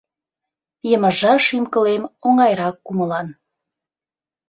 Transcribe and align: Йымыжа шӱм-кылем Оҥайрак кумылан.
Йымыжа 0.89 1.33
шӱм-кылем 1.45 2.03
Оҥайрак 2.27 2.75
кумылан. 2.85 3.27